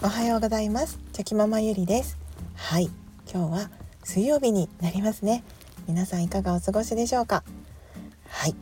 [0.00, 1.00] おはようございます。
[1.12, 2.18] チョキママゆりです。
[2.54, 2.88] はい。
[3.28, 3.70] 今日は
[4.04, 5.42] 水曜日になりますね。
[5.88, 7.42] 皆さんいかがお過ごしでしょうか？
[8.28, 8.54] はい。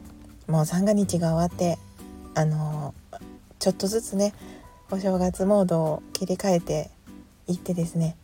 [0.50, 1.76] もう三が日が終わって
[2.34, 3.18] あのー、
[3.58, 4.32] ちょっとずつね
[4.90, 6.90] お正月モードを切り替えて
[7.48, 8.16] いってですね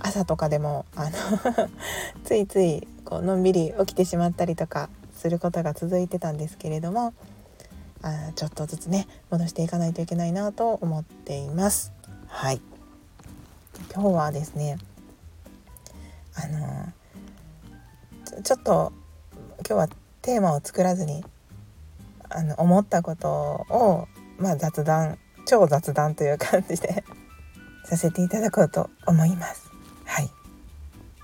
[0.00, 1.68] 朝とかでもあの
[2.24, 7.12] ついついこうのんびり起きてしまったりとかすることが続いてたんですけれども
[8.00, 11.95] あちょっとずつね戻していかないといけないなと思っています。
[12.28, 12.60] はい
[13.92, 14.78] 今日はですね
[16.34, 16.92] あの
[18.42, 18.92] ちょっと
[19.58, 19.88] 今日は
[20.22, 21.24] テーマを作らずに
[22.28, 23.30] あの思ったこと
[23.70, 24.08] を
[24.38, 27.04] まあ雑談超雑談という感じで
[27.84, 29.70] させていただこうと思います。
[30.04, 30.30] はい、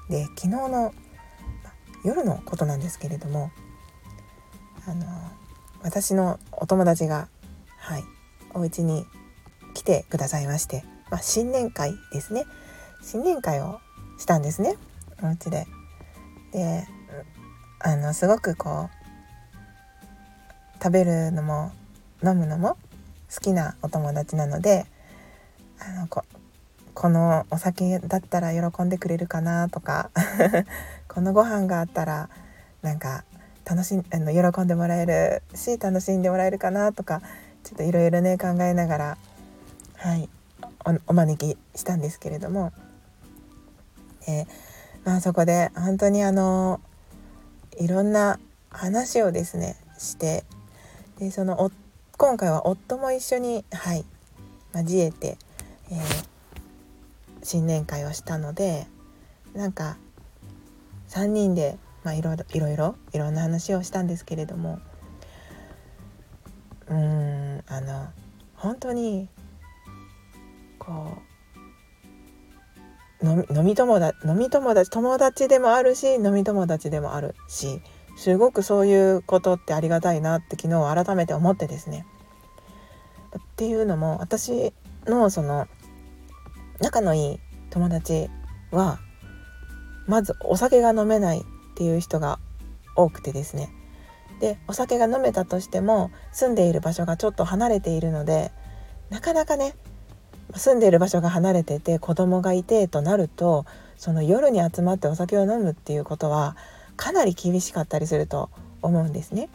[0.08, 0.94] で昨日の
[2.04, 3.50] 夜のことなんですけれども
[4.86, 5.06] あの
[5.82, 7.28] 私のお友達が、
[7.76, 8.04] はい、
[8.54, 9.04] お家に
[9.74, 12.46] 来てくださいまして、まあ、新年会ですね。
[13.02, 13.80] 新年会を
[14.18, 14.76] したんですね。
[15.22, 15.66] お家で。
[16.52, 16.88] で
[17.80, 21.72] あのすごくこう食べるのも
[22.24, 22.78] 飲むのも
[23.32, 24.86] 好きなお友達なので
[25.78, 26.24] あのこ
[26.94, 30.10] このお酒だったら喜んでくれるかなとか
[31.08, 32.30] このご飯があったら
[32.82, 33.24] なんか
[33.64, 37.20] 楽しんあの喜んでもらえるし楽しんでもらえるかなとか
[37.64, 39.18] ちょっといろいろね考えながら
[39.96, 40.28] はい。
[41.06, 42.72] お招きしたんですけれども、
[44.26, 44.46] えー、
[45.04, 46.80] まあ、そこで本当にあの
[47.78, 48.38] いろんな
[48.70, 50.44] 話をですねして
[51.18, 51.70] でその
[52.16, 54.04] 今回は夫も一緒に、はい、
[54.74, 55.38] 交えて、
[55.90, 56.00] えー、
[57.42, 58.86] 新年会をしたので
[59.54, 59.96] なんか
[61.08, 64.80] 3人で、まあ、いろいろいろいろいろんな話をしたんですけれども。
[66.88, 68.08] うーんあの
[68.56, 69.28] 本当に
[70.82, 71.18] こ
[73.22, 77.80] う飲み友達飲み友達友達でもあるし飲み友達でもあるし
[78.16, 82.04] すごくそういうことってありがたいなって昨日改めて思ってですね。
[83.38, 84.74] っていうのも私
[85.06, 85.68] のその
[86.80, 87.40] 仲のいい
[87.70, 88.28] 友達
[88.72, 88.98] は
[90.06, 91.42] まずお酒が飲めないっ
[91.76, 92.38] ていう人が
[92.96, 93.70] 多くてですね
[94.40, 98.50] でお酒が飲めたとしても住んでいる場所がちょっと離れているので
[99.08, 99.74] なかなかね
[100.54, 103.64] 住んでいる場所が離れてて子供がいてとなると
[103.96, 106.56] その夜に集まってお酒を飲むっていうことは
[106.96, 108.50] かなり厳しかったりすると
[108.82, 109.48] 思うんですね。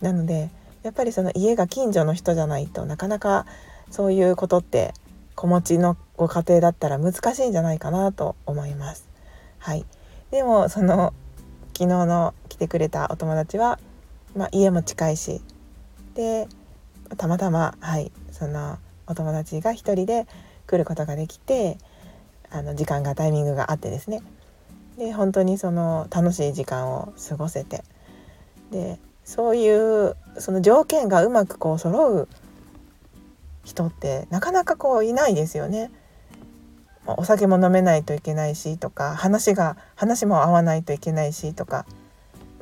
[0.00, 0.50] なので
[0.82, 3.46] やっぱりその家が近所の人じゃないとなかなか
[3.90, 4.94] そういうことって
[5.34, 9.08] 子持ちのご家庭だったら難しいんじゃないかなと思います。
[9.58, 9.84] はい、
[10.30, 11.12] でもその
[11.74, 13.78] 昨日の来てくれたお友達は、
[14.34, 15.42] まあ、家も近いし
[16.14, 16.48] で
[17.16, 20.26] たまたま、はい、そのお友達が一人で
[20.66, 21.78] 来ることができて
[22.50, 24.22] あの時間がタイミングがあってですね
[24.98, 27.84] で本当にその楽しい時間を過ごせて
[28.70, 32.28] でそういうその条件がうまくこう揃う
[33.64, 35.90] 人ってなかなかこういないですよね。
[37.08, 41.86] お酒も飲めないといけないしとか話が話も合わないといけないしとか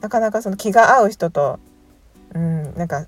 [0.03, 1.59] なかなかその気が合う人と
[2.35, 3.07] うんなんか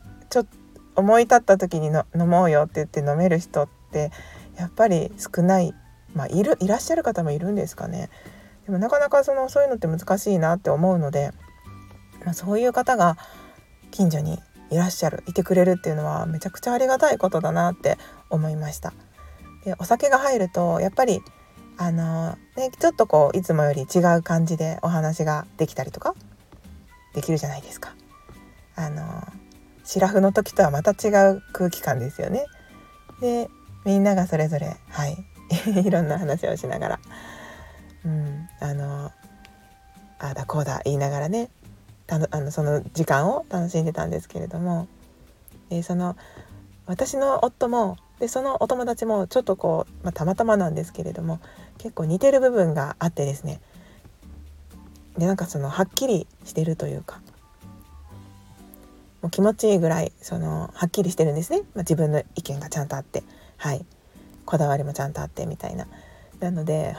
[0.96, 4.10] 思い立った時にの飲もうよって言って飲める人って
[4.56, 5.74] やっぱり少ない
[6.14, 8.10] まあいるいらっしゃる方もいるんですかね。
[8.64, 11.32] でもなかなかそのそういうのって難しいなって思うので、
[12.24, 13.16] まあ、そういう方が
[13.90, 14.40] 近所に
[14.70, 17.98] いらっしゃるいてくれるっていうのはめちゃくちゃありがたいことだなって
[18.30, 18.92] 思いました。
[19.64, 21.20] でお酒が入るとやっぱり
[21.76, 26.14] あのねちょっとこういつもより違う感じでお話ができたりとか
[27.14, 27.94] できるじゃないですか。
[28.74, 29.26] あの
[29.86, 32.44] シラフの時とはまた違う空気感ですよね。
[33.20, 33.48] で
[33.84, 35.16] みんながそれぞれはい。
[35.86, 37.00] いろんな話をしながら、
[38.04, 39.12] うん、あの
[40.18, 41.50] あだこうだ言いながらね
[42.08, 44.88] たあのその時間を楽しんでたんですけれども。
[45.68, 46.16] でその
[46.86, 51.40] 私の夫もでそのお友達もちょっとこう、まあ、たまたまなんですけれども
[51.78, 53.60] 結構似てる部分があってですね。
[55.18, 57.20] でなんかそのはっきりしてるというか
[59.22, 63.22] もう気持ちいいぐらいそのはっきりしてるんですね、まあ、自分の意見がちゃんとあって。
[63.56, 63.84] はい。
[64.44, 65.86] こだわりもちゃんとあってみたいな。
[66.40, 66.94] なので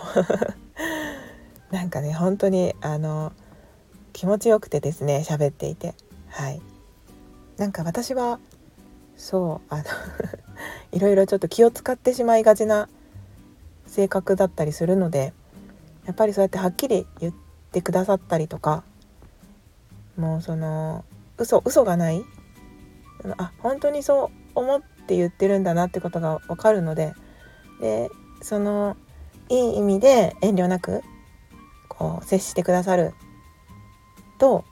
[1.72, 3.32] なんかね本当にあの
[4.14, 5.94] 気持ちよくてですね喋っていて。
[6.30, 6.62] はい。
[7.58, 8.40] なんか私は
[9.16, 9.84] そうあの
[10.94, 12.88] いろいろちょっと気を使ってしまいがちな
[13.88, 15.34] 性格だったりするので
[16.06, 17.34] やっぱりそうやってはっきり言っ
[17.72, 18.84] てくださったりとか
[20.18, 21.04] もうその
[21.38, 22.24] 嘘嘘がない？
[23.38, 27.14] あ本当にそう思って言ってるんだなってことが分かるので。
[27.80, 28.10] で
[28.42, 28.98] その
[29.50, 31.04] いい意味で遠慮なく
[31.90, 33.14] こう接してくださる
[34.40, 34.66] と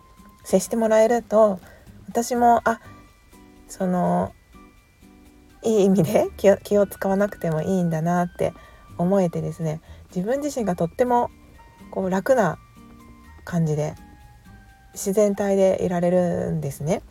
[0.44, 1.60] 接してもらえると
[2.08, 2.80] 私もあ
[3.68, 4.34] その
[5.64, 8.54] いい意味で気を気を使わなくてもいいんだなって
[8.98, 9.82] 思えてですね
[10.16, 11.30] 自分自身がとっても
[11.92, 12.58] こう楽な
[13.44, 13.94] 感じで
[14.96, 17.02] 自然体でいられるんですね。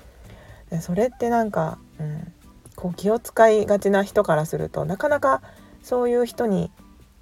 [0.71, 2.33] でそれってなんか、うん、
[2.75, 5.43] こう気を使いがちな人からするとなかなか
[5.83, 6.71] そういう人に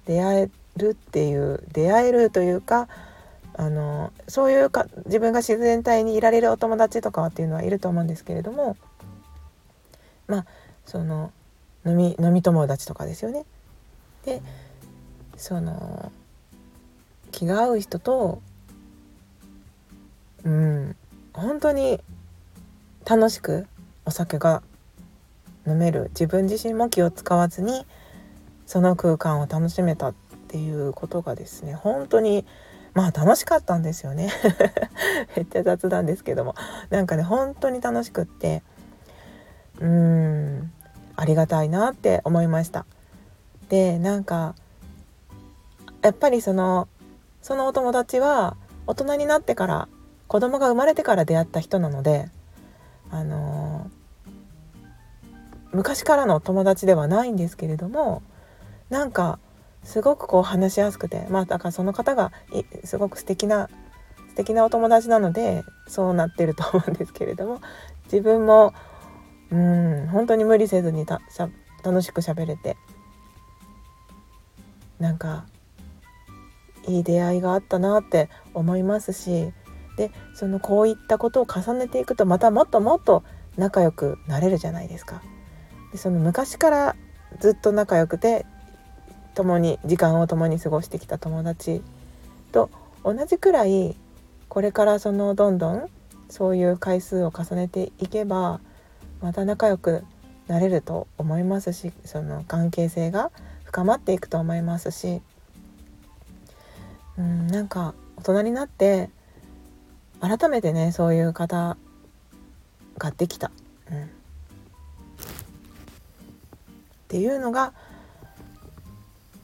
[0.05, 2.87] 出会えるっていう出会えるというか
[3.55, 8.75] あのそういうか自分が自然体にいられるお友達とかっていうのはいると思うんですけれども
[10.27, 10.45] まあ
[10.85, 11.31] その
[11.85, 13.45] 飲み飲み友達とかですよね。
[14.25, 14.41] で
[15.37, 16.11] その
[17.31, 18.41] 気が合う人と
[20.43, 20.95] うん。
[21.33, 21.99] 本当に
[23.05, 23.67] 楽しく
[24.05, 24.61] お酒が
[25.65, 27.85] 飲める自分自身も気を使わずに
[28.65, 30.13] その空間を楽しめたっ
[30.47, 32.45] ていうことがですね本当に
[32.93, 34.31] まあ楽しかったんですよね。
[35.35, 36.53] めっちゃ雑談ですけども。
[36.91, 38.61] なんかね本当に楽しくって
[39.79, 40.71] うーん
[41.15, 42.85] ありがたいなって思いました。
[43.69, 44.53] でなんか
[46.03, 46.87] やっぱりその
[47.41, 48.55] そのお友達は
[48.85, 49.87] 大人になってから
[50.33, 52.27] 子供が生まれてから出会った人なので
[53.11, 54.29] あのー、
[55.73, 58.23] 昔からの友達ではないんですけれども
[58.89, 59.37] なんか
[59.83, 62.31] すごくこう話しやすくてまあだからその方が
[62.83, 63.69] すごく素敵な
[64.29, 67.61] 素敵なお友達なのでそうなってると思うんですけれども
[68.05, 68.73] 自分も
[69.51, 71.49] うん本当に無理せずにたしゃ
[71.83, 72.75] 楽しく喋れて
[74.97, 75.45] なんか
[76.87, 79.53] いい出会いがあったなって思いますし
[79.97, 83.23] でそのこういったことを重ねていくとまたもっともっと
[83.57, 85.21] 仲良くなれるじゃないですか。
[85.91, 86.95] でその昔から
[87.39, 88.45] ずっと仲良くて
[89.35, 91.81] 共に時間を共に過ごしてきた友達
[92.51, 92.69] と
[93.03, 93.95] 同じくらい
[94.49, 95.89] これからそのどんどん
[96.29, 98.59] そういう回数を重ねていけば
[99.21, 100.03] また仲良く
[100.47, 103.31] なれると思いますしその関係性が
[103.63, 105.21] 深まっていくと思いますし
[107.17, 109.09] うんなんか大人になって
[110.23, 111.75] 改めてねそういう方
[112.97, 113.51] ができた、
[113.91, 114.07] うん、っ
[117.09, 117.73] ていうのが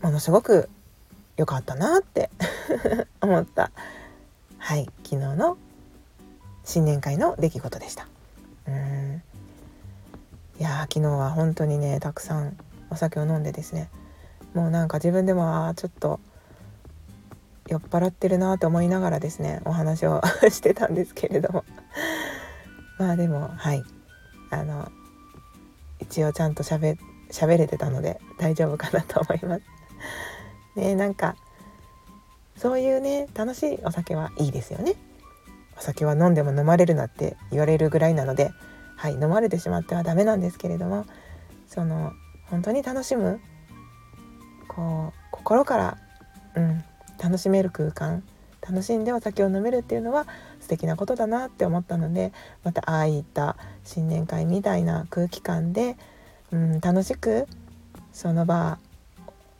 [0.02, 0.70] ものすごく
[1.36, 2.30] 良かったなって
[3.20, 3.72] 思った。
[4.58, 4.86] はい。
[5.04, 5.58] 昨日の
[6.64, 8.08] 新年会の出来事でした。
[8.66, 9.22] うん。
[10.60, 12.58] いや昨日は本当にねたくさん
[12.90, 13.90] お酒を飲んでですね。
[14.54, 16.22] もうなんか自分でもあちょっと
[17.70, 21.64] 酔っ払ってるなと思いながらですねお話を してたんですけれども
[22.98, 23.84] まあでもはい
[24.50, 24.92] あの
[26.00, 26.98] 一応ちゃんとしゃべ
[27.30, 29.62] 喋れてたので大丈夫かなと思います。
[30.76, 31.36] ねなんか
[32.56, 34.96] そういうね楽しいお酒はいいですよね。
[35.78, 38.52] お酒は飲んでも飲まれるなって言われるぐらいなので
[38.98, 41.06] はい飲まれてしまってはダメなんですけれども
[41.68, 42.12] その
[42.50, 43.40] 本当に楽しむ
[44.68, 45.98] こう心から
[46.56, 46.84] うん
[47.22, 48.24] 楽しめる空間
[48.62, 50.28] 楽しんでお酒を飲めるっていうのは
[50.60, 52.34] 素敵なことだなって思ったので
[52.64, 55.98] またああいった新年会みたいな空気感で、
[56.52, 57.48] うん、楽しく
[58.12, 58.80] その場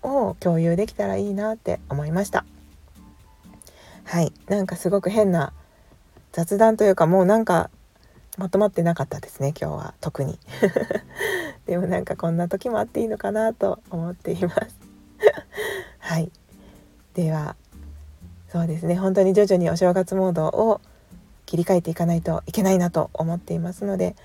[0.04, 2.46] を共有できたらいいなって思いました。
[4.04, 4.34] はい。
[4.48, 5.54] なんかすごく変な
[6.32, 7.70] 雑談というかもうなんか
[8.38, 9.94] まとまってなかったですね今日は。
[10.02, 10.40] 特に。
[11.68, 14.78] でもなんかこんな時もあっていいのかなと思っています。
[16.00, 16.32] はい。
[17.20, 17.58] では
[18.48, 18.96] そうですね。
[18.96, 20.82] 本当に徐々にお正月モードを
[21.46, 24.16] 切り替えていかないといけないなと思っていますので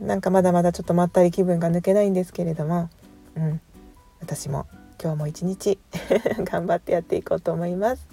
[0.00, 2.88] なんかまだまだちょっとまったり気分が抜けないんですけれども、
[3.36, 3.60] うん、
[4.20, 4.66] 私も
[5.00, 5.78] 今日も一日
[6.44, 8.06] 頑張ってやっていこうと思います。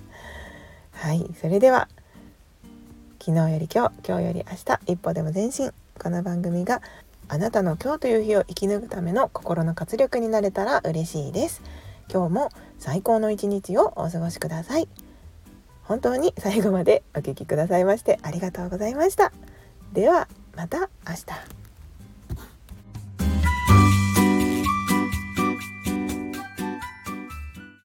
[0.91, 1.27] はい。
[1.39, 1.87] それでは
[3.19, 5.71] 昨日より今日今日より明日一歩でも前進。
[6.01, 6.81] この番組が
[7.29, 11.61] あなたの今日という日を生き抜くための心の活力になれたら嬉しいです。
[12.11, 14.87] 今日も最高の一日をお過ごしください。
[15.83, 19.31] 本当に最後までお聴きくださいましてありがとうございました。
[19.93, 21.54] ではまた明日。